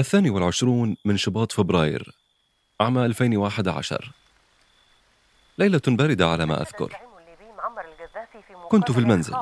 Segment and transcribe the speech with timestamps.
[0.00, 2.16] الثاني والعشرون من شباط فبراير
[2.80, 4.10] عام 2011
[5.58, 6.96] ليلة باردة على ما أذكر.
[8.68, 9.34] كنت في المنزل.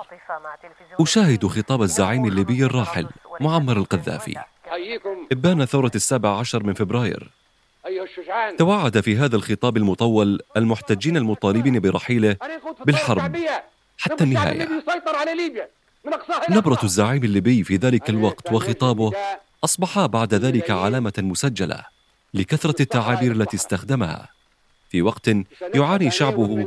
[1.00, 3.08] أشاهد خطاب الزعيم الليبي الراحل
[3.40, 4.34] معمر القذافي.
[5.32, 7.30] إبان ثورة السابع عشر من فبراير.
[8.58, 12.36] توعد في هذا الخطاب المطول المحتجين المطالبين برحيله
[12.84, 13.36] بالحرب
[13.98, 14.68] حتى النهاية.
[16.50, 19.12] نبرة الزعيم الليبي في ذلك الوقت وخطابه
[19.64, 21.84] أصبحا بعد ذلك علامة مسجلة
[22.34, 24.28] لكثرة التعابير التي استخدمها.
[24.90, 25.30] في وقت
[25.74, 26.66] يعاني شعبه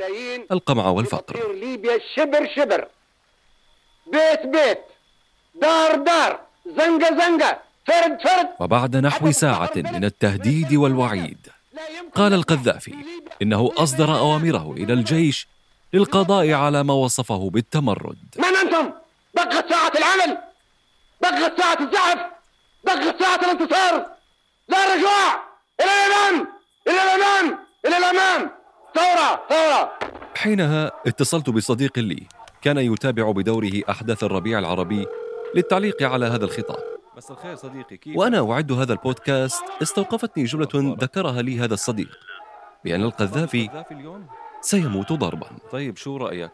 [0.52, 1.54] القمع والفقر.
[1.54, 2.88] ليبيا شبر شبر.
[4.12, 4.80] بيت بيت.
[5.62, 6.40] دار دار.
[6.66, 8.48] زنقة زنقة فرد فرد.
[8.60, 11.48] وبعد نحو ساعة من التهديد والوعيد
[12.16, 12.96] قال القذافي
[13.42, 15.48] إنه أصدر أوامره إلى الجيش
[15.94, 18.36] للقضاء على ما وصفه بالتمرد.
[18.38, 18.92] من أنتم؟
[19.36, 20.38] بقت ساعة العمل.
[21.22, 22.41] بقت ساعة الزحف.
[22.84, 24.06] بقت ساعة الانتصار!
[24.70, 25.28] لا رجوع!
[25.82, 26.48] إلى الأمام!
[26.88, 27.60] إلى الأمام!
[27.86, 28.52] إلى الأمام!
[28.96, 29.44] ثورة!
[29.50, 30.00] ثورة!
[30.36, 32.28] حينها اتصلت بصديق لي.
[32.62, 35.06] كان يتابع بدوره أحداث الربيع العربي
[35.56, 36.84] للتعليق على هذا الخطاب.
[37.18, 39.64] مساء الخير صديقي كيف؟ وأنا أعد هذا البودكاست.
[39.82, 42.10] استوقفتني جملة ذكرها لي هذا الصديق.
[42.86, 43.84] بأن القذافي
[44.62, 45.48] سيموت ضربا.
[45.72, 46.52] طيب شو رأيك؟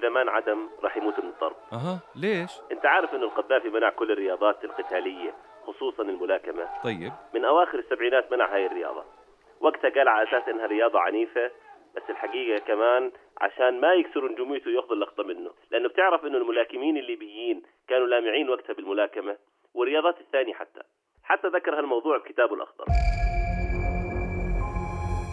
[0.00, 4.12] إذا ما انعدم راح يموت من الضرب أها ليش؟ أنت عارف أن القذافي منع كل
[4.12, 5.34] الرياضات القتالية
[5.66, 6.68] خصوصا الملاكمة.
[6.84, 7.12] طيب.
[7.34, 9.04] من أواخر السبعينات منع هاي الرياضة.
[9.60, 11.50] وقتها قال على أساس إنها رياضة عنيفة
[11.96, 15.50] بس الحقيقة كمان عشان ما يكسروا نجوميته وياخذوا اللقطة منه.
[15.70, 19.36] لأنه بتعرف إنه الملاكمين الليبيين كانوا لامعين وقتها بالملاكمة
[19.74, 20.80] والرياضات الثانية حتى.
[21.22, 22.84] حتى ذكر هالموضوع بكتابه الأخضر.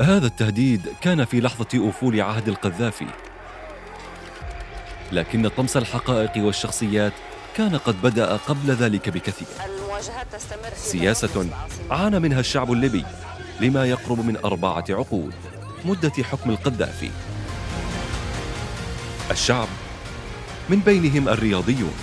[0.01, 3.26] هذا التهديد كان في لحظة أفول عهد القذافي.
[5.11, 7.13] لكن طمس الحقائق والشخصيات
[7.57, 9.47] كان قد بدأ قبل ذلك بكثير.
[10.75, 11.49] سياسة
[11.91, 13.05] عانى منها الشعب الليبي
[13.59, 15.33] لما يقرب من أربعة عقود
[15.85, 17.09] مدة حكم القذافي.
[19.31, 19.67] الشعب
[20.69, 21.93] من بينهم الرياضيون.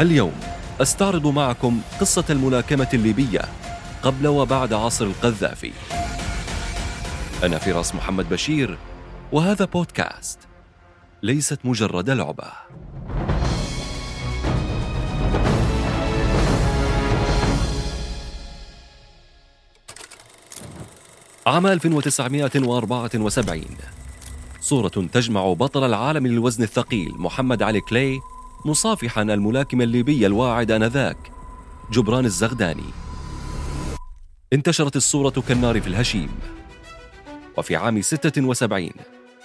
[0.00, 0.32] اليوم
[0.80, 3.40] أستعرض معكم قصة الملاكمة الليبية
[4.02, 5.72] قبل وبعد عصر القذافي.
[7.42, 8.78] أنا فراس محمد بشير
[9.32, 10.38] وهذا بودكاست.
[11.22, 12.52] ليست مجرد لعبة.
[21.46, 23.64] عام 1974
[24.60, 28.20] صورة تجمع بطل العالم للوزن الثقيل محمد علي كلاي
[28.64, 31.32] مصافحا الملاكم الليبي الواعد آنذاك
[31.92, 32.90] جبران الزغداني.
[34.52, 36.30] انتشرت الصورة كالنار في الهشيم.
[37.56, 38.92] وفي عام 76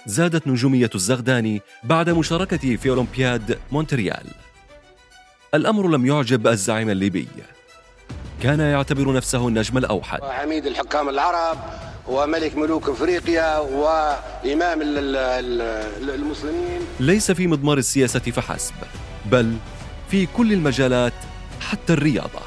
[0.08, 4.26] زادت نجومية الزغداني بعد مشاركته في أولمبياد مونتريال.
[5.54, 7.28] الأمر لم يعجب الزعيم الليبي.
[8.42, 10.20] كان يعتبر نفسه النجم الأوحد.
[10.22, 11.58] وعميد الحكام العرب
[12.06, 14.82] وملك ملوك أفريقيا وإمام
[16.02, 16.80] المسلمين.
[17.00, 18.74] ليس في مضمار السياسة فحسب
[19.26, 19.56] بل
[20.10, 21.12] في كل المجالات
[21.60, 22.42] حتى الرياضة.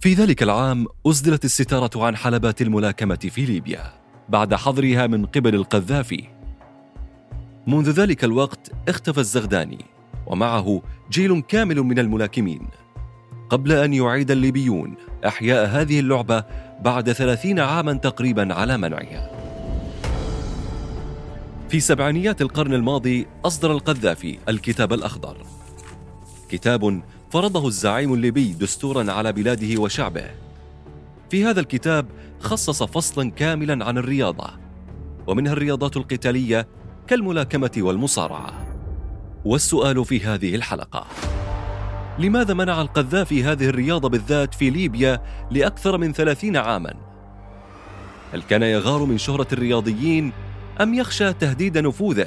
[0.00, 4.05] في ذلك العام أسدلت الستارة عن حلبات الملاكمة في ليبيا.
[4.28, 6.24] بعد حظرها من قبل القذافي.
[7.66, 9.84] منذ ذلك الوقت اختفى الزغداني
[10.26, 12.68] ومعه جيل كامل من الملاكمين.
[13.50, 14.94] قبل أن يعيد الليبيون
[15.26, 16.44] إحياء هذه اللعبة
[16.80, 19.30] بعد ثلاثين عاما تقريبا على منعها.
[21.68, 25.36] في سبعينيات القرن الماضي أصدر القذافي الكتاب الأخضر.
[26.48, 30.45] كتاب فرضه الزعيم الليبي دستورا على بلاده وشعبه.
[31.30, 32.06] في هذا الكتاب
[32.40, 34.50] خصص فصلا كاملا عن الرياضة
[35.26, 36.68] ومنها الرياضات القتالية
[37.06, 38.66] كالملاكمة والمصارعة
[39.44, 41.06] والسؤال في هذه الحلقة
[42.18, 46.94] لماذا منع القذافي هذه الرياضة بالذات في ليبيا لأكثر من ثلاثين عاما؟
[48.32, 50.32] هل كان يغار من شهرة الرياضيين
[50.80, 52.26] أم يخشى تهديد نفوذه؟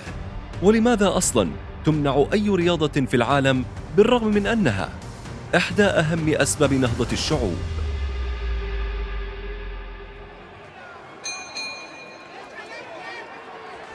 [0.64, 1.50] ولماذا أصلا
[1.86, 3.66] تمنع أي رياضة في العالم
[3.98, 4.90] بالرغم من أنها
[5.56, 7.79] إحدى أهم أسباب نهضة الشعوب؟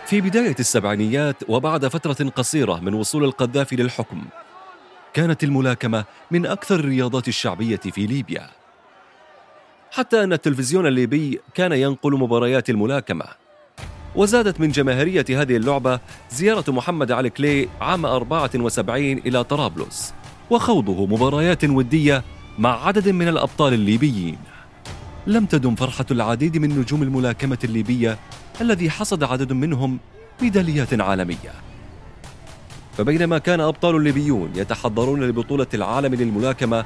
[0.06, 4.24] في بداية السبعينيات وبعد فترة قصيرة من وصول القذافي للحكم
[5.14, 8.50] كانت الملاكمة من أكثر الرياضات الشعبية في ليبيا.
[9.90, 13.24] حتى أن التلفزيون الليبي كان ينقل مباريات الملاكمة.
[14.14, 20.14] وزادت من جماهيرية هذه اللعبة زيارة محمد علي كلي عام 74 إلى طرابلس
[20.50, 22.22] وخوضه مباريات ودية
[22.58, 24.38] مع عدد من الأبطال الليبيين.
[25.26, 28.18] لم تدم فرحة العديد من نجوم الملاكمة الليبية
[28.60, 29.98] الذي حصد عدد منهم
[30.42, 31.52] ميداليات عالمية.
[32.96, 36.84] فبينما كان أبطال الليبيون يتحضرون لبطولة العالم للملاكمة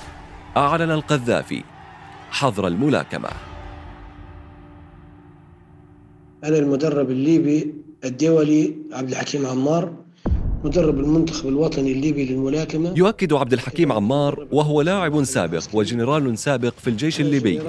[0.57, 1.65] أعلن القذافي
[2.31, 3.29] حظر الملاكمة.
[6.45, 7.75] أنا المدرب الليبي
[8.05, 9.93] الدولي عبد الحكيم عمار
[10.65, 12.93] مدرب المنتخب الوطني الليبي للملاكمة.
[12.97, 17.61] يؤكد عبد الحكيم عمار وهو لاعب سابق وجنرال سابق في الجيش الليبي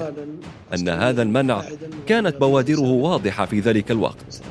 [0.74, 1.62] أن هذا المنع
[2.06, 4.42] كانت بوادره واضحة في ذلك الوقت.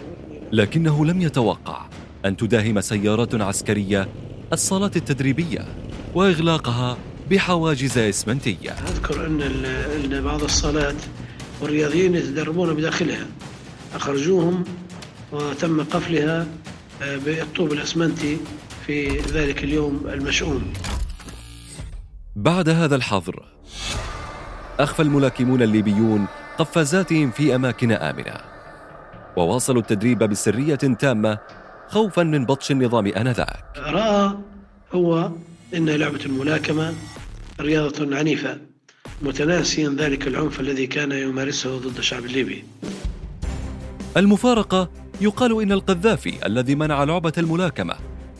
[0.52, 1.86] لكنه لم يتوقع
[2.26, 4.08] أن تداهم سيارات عسكرية
[4.54, 5.66] الصالات التدريبية
[6.16, 6.98] وإغلاقها
[7.32, 8.72] بحواجز إسمنتية.
[8.72, 10.96] أذكر أن أن بعض الصالات
[11.62, 13.26] والرياضيين يتدربون بداخلها.
[13.96, 14.64] أخرجوهم
[15.32, 16.48] وتم قفلها
[17.02, 18.38] بالطوب الأسمنتي
[18.86, 20.74] في ذلك اليوم المشؤوم.
[22.36, 23.46] بعد هذا الحظر
[24.80, 28.34] أخفى الملاكمون الليبيون قفازاتهم في أماكن آمنة
[29.38, 31.38] وواصلوا التدريب بسرية تامة
[31.88, 33.64] خوفا من بطش النظام آنذاك.
[33.78, 34.38] رأى
[34.92, 35.32] هو
[35.76, 36.94] أن لعبة الملاكمة
[37.62, 38.58] رياضة عنيفة
[39.22, 42.64] متناسيا ذلك العنف الذي كان يمارسه ضد الشعب الليبي.
[44.18, 47.96] المفارقة يقال إن القذافي الذي منع لعبة الملاكمة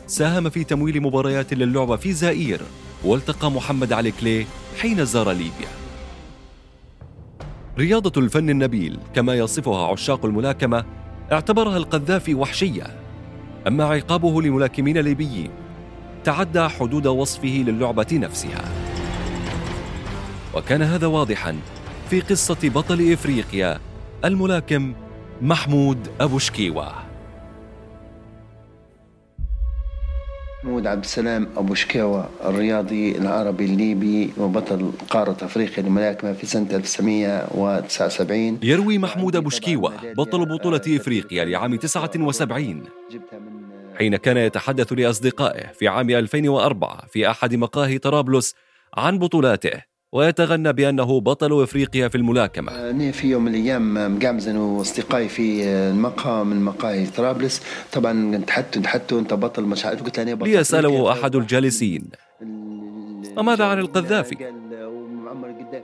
[0.06, 2.60] ساهم في تمويل مباريات للعبة في زائير
[3.04, 4.46] والتقى محمد علي كلي
[4.80, 5.68] حين زار ليبيا.
[7.78, 10.84] رياضة الفن النبيل كما يصفها عشاق الملاكمة
[11.32, 12.86] اعتبرها القذافي وحشية.
[13.66, 15.50] أما عقابه لملاكمين ليبيين
[16.24, 18.64] تعدى حدود وصفه للعبة نفسها.
[20.54, 21.56] وكان هذا واضحا
[22.10, 23.78] في قصة بطل إفريقيا
[24.24, 24.94] الملاكم
[25.42, 26.94] محمود أبو شكيوة.
[30.64, 38.58] محمود عبد السلام أبو شكاوى الرياضي العربي الليبي وبطل قارة أفريقيا للملاكمة في سنة 1979
[38.62, 43.60] يروي محمود أبو شكيوة بطل بطولة إفريقيا لعام 79 جبتها من
[43.98, 48.54] حين كان يتحدث لأصدقائه في عام 2004 في أحد مقاهي طرابلس
[48.94, 49.89] عن بطولاته.
[50.12, 52.90] ويتغنى بأنه بطل إفريقيا في الملاكمة.
[52.90, 57.62] أنا في يوم من الأيام مقامزن وأصدقائي في المقهى من مقاهي طرابلس.
[57.92, 61.12] طبعا تحت تحت أنت بطل مش عارف قلت أنا بطل ليسأله أفريقيا.
[61.12, 62.08] أحد الجالسين.
[62.42, 64.36] ال- وماذا عن القذافي؟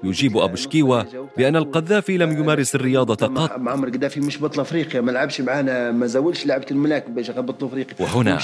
[0.05, 5.11] يجيب أبو شكيوة بأن القذافي لم يمارس الرياضة قط معمر القذافي مش بطل إفريقيا ما
[5.11, 8.06] لعبش معانا ما زولش لعبة الملاكمة باش بطل إفريقيا.
[8.06, 8.38] وهنا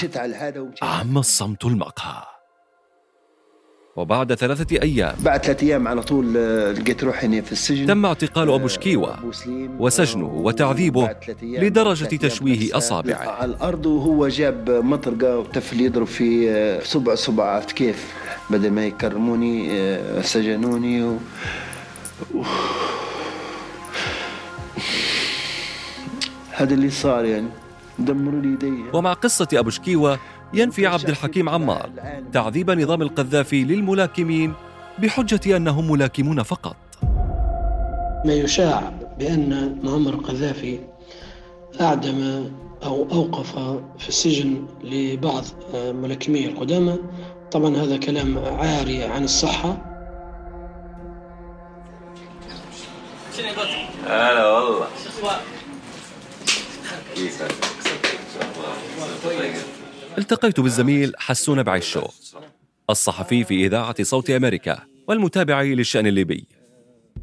[0.81, 2.23] عم الصمت المقهى.
[3.95, 7.87] وبعد ثلاثة أيام بعد ثلاث أيام على طول آه، لقيت روحي هنا في السجن.
[7.87, 9.81] تم اعتقال أبو آه، شكيوة سليم.
[9.81, 13.15] وسجنه آه، وتعذيبه أيام- لدرجة أيام تشويه آه، أصابعه.
[13.29, 18.13] على الأرض وهو جاب مطرقة وتفل يضرب في آه، صبع صبع عرفت كيف؟
[18.49, 21.17] بدل ما يكرموني آه، سجنوني و...
[22.33, 22.43] و-
[26.51, 27.47] هذا اللي صار يعني.
[27.99, 30.19] دمروا لي يدي ومع قصة أبو شكيوة
[30.53, 31.89] ينفي عبد الحكيم عمار
[32.33, 34.53] تعذيب نظام القذافي للملاكمين
[34.99, 36.75] بحجة أنهم ملاكمون فقط.
[38.25, 40.79] ما يشاع بأن معمر القذافي
[41.81, 42.49] أعدم
[42.85, 43.59] أو أوقف
[43.99, 45.43] في السجن لبعض
[45.75, 46.97] آه، ملاكمي القدامى.
[47.51, 49.77] طبعا هذا كلام عاري عن الصحة.
[54.07, 54.87] هلا والله.
[60.17, 62.01] التقيت بالزميل حسون بعيشو
[62.89, 66.47] الصحفي في إذاعة صوت أمريكا والمتابع للشأن الليبي.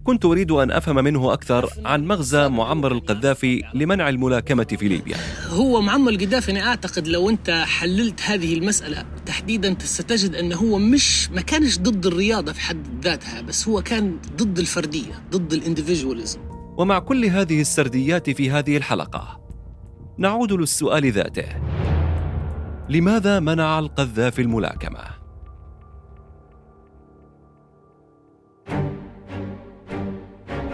[0.05, 5.17] كنت أريد أن أفهم منه أكثر عن مغزى معمر القذافي لمنع الملاكمة في ليبيا.
[5.49, 11.31] هو معمر القذافي أنا أعتقد لو أنت حللت هذه المسألة تحديدا ستجد أنه هو مش
[11.31, 16.41] ما كانش ضد الرياضة في حد ذاتها بس هو كان ضد الفردية ضد الانديفيدواليزم
[16.77, 19.41] ومع كل هذه السرديات في هذه الحلقة
[20.19, 21.70] نعود للسؤال ذاته.
[22.91, 24.99] لماذا منع القذافي الملاكمة؟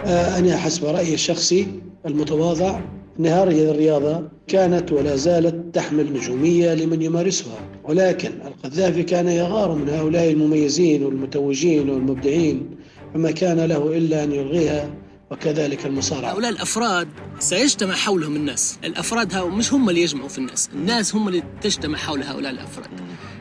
[0.05, 1.67] آه، أنا حسب رأيي الشخصي
[2.05, 2.79] المتواضع
[3.19, 9.89] أن هذه الرياضة كانت ولا زالت تحمل نجومية لمن يمارسها ولكن القذافي كان يغار من
[9.89, 12.69] هؤلاء المميزين والمتوجين والمبدعين
[13.13, 14.89] فما كان له إلا أن يلغيها
[15.31, 16.31] وكذلك المصارعة.
[16.31, 17.07] هؤلاء الأفراد
[17.39, 18.79] سيجتمع حولهم الناس.
[18.83, 22.89] الأفراد هؤلاء مش هم اللي يجمعوا في الناس الناس هم اللي تجتمع حول هؤلاء الأفراد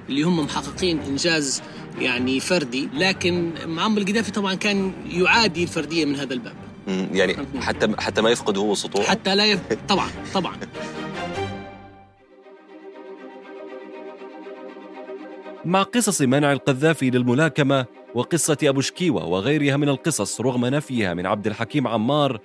[0.09, 1.62] اللي هم محققين إنجاز
[1.99, 6.55] يعني فردي لكن معمر القذافي طبعا كان يعادي الفردية من هذا الباب.
[7.12, 9.61] يعني حتى حتى ما يفقد هو سطوعه حتى لا يف...
[9.88, 10.57] طبعا طبعا.
[15.64, 21.46] مع قصص منع القذافي للملاكمة وقصة أبو شكيوة وغيرها من القصص رغم نفيها من عبد
[21.46, 22.40] الحكيم عمار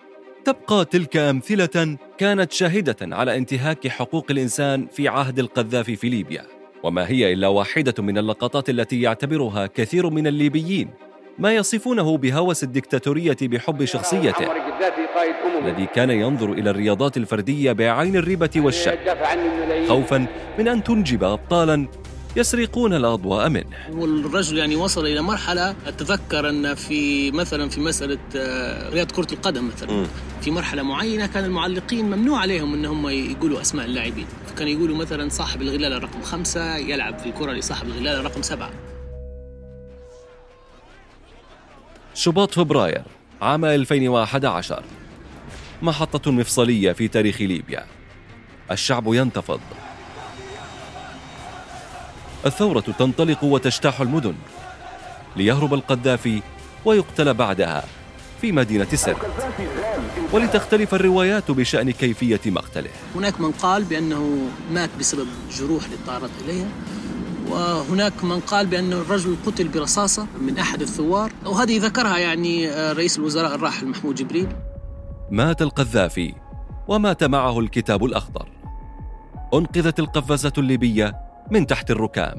[0.45, 6.45] تبقى تلك أمثلة كانت شاهدة على انتهاك حقوق الإنسان في عهد القذافي في ليبيا.
[6.83, 10.89] وما هي إلا واحدة من اللقطات التي يعتبرها كثير من الليبيين
[11.39, 14.47] ما يصفونه بهوس الدكتاتورية بحب شخصيته
[15.59, 19.17] الذي كان ينظر إلى الرياضات الفردية بعين الريبة والشك
[19.87, 20.25] خوفا
[20.59, 21.87] من أن تنجب أبطالا
[22.35, 23.65] يسرقون الأضواء منه.
[23.91, 29.67] والرجل يعني وصل إلى مرحلة أتذكر أن في مثلا في مسألة آه، رياضة كرة القدم
[29.67, 30.05] مثلا مم.
[30.41, 34.25] في مرحلة معينة كان المعلقين ممنوع عليهم إن هم يقولوا أسماء اللاعبين.
[34.47, 38.71] فكانوا يقولوا مثلا صاحب الغلالة رقم خمسة يلعب في الكرة لصاحب الغلالة رقم سبعة.
[42.13, 43.01] شباط فبراير
[43.41, 44.83] عام 2011
[45.81, 47.85] محطة مفصلية في تاريخ ليبيا.
[48.71, 49.59] الشعب ينتفض.
[52.45, 54.33] الثورة تنطلق وتجتاح المدن
[55.35, 56.41] ليهرب القذافي
[56.85, 57.83] ويقتل بعدها
[58.41, 59.17] في مدينة سرت.
[60.33, 62.89] ولتختلف الروايات بشأن كيفية مقتله.
[63.15, 66.67] هناك من قال بأنه مات بسبب جروح تعرض اليها
[67.49, 73.17] وهناك من قال بأن الرجل قتل برصاصة من أحد الثوار وهذه ذكرها يعني آه، رئيس
[73.19, 74.47] الوزراء الراحل محمود جبريل.
[75.31, 76.33] مات القذافي
[76.87, 78.49] ومات معه الكتاب الأخضر.
[79.53, 82.35] أنقذت القفازة الليبية من تحت الركام.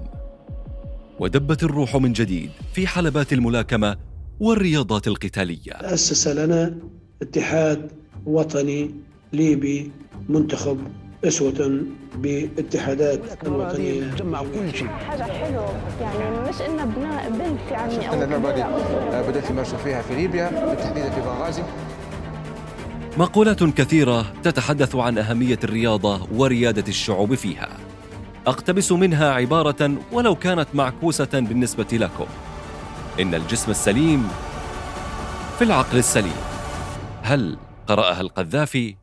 [1.19, 3.97] ودبت الروح من جديد في حلبات الملاكمة
[4.41, 5.73] والرياضات القتالية.
[5.73, 6.75] أسس لنا
[7.23, 7.93] اتحاد
[8.27, 8.91] وطني
[9.33, 9.93] ليبي
[10.29, 10.79] منتخب
[11.25, 11.85] أسوة
[12.17, 14.11] باتحادات الوطنية.
[14.11, 14.89] تجمع كل شيء.
[14.89, 15.75] حاجة حلوة.
[16.01, 18.09] يعني مش إن بناء بنت يعني
[19.19, 21.63] أو بدات يمارسوا فيها في ليبيا بالتحديد في بنغازي
[23.19, 27.69] مقولات كثيرة تتحدث عن أهمية الرياضة وريادة الشعوب فيها.
[28.47, 32.27] أقتبس منها عبارة ولو كانت معكوسة بالنسبة لكم.
[33.21, 34.29] إن الجسم السليم
[35.59, 36.37] في العقل السليم.
[37.23, 38.97] هل قرأها القذافي؟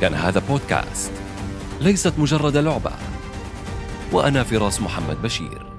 [0.00, 1.12] كان هذا بودكاست.
[1.80, 2.92] ليست مجرد لعبة.
[4.12, 5.72] وأنا فراس محمد بشير.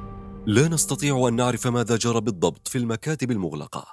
[0.46, 3.88] لا نستطيع أن نعرف ماذا جرى بالضبط في المكاتب المغلقة.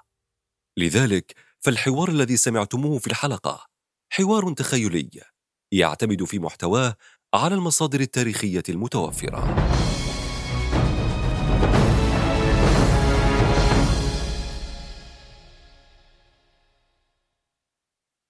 [0.76, 3.66] لذلك فالحوار الذي سمعتموه في الحلقة
[4.10, 5.10] حوار تخيلي.
[5.72, 6.94] يعتمد في محتواه
[7.34, 9.68] على المصادر التاريخية المتوفرة.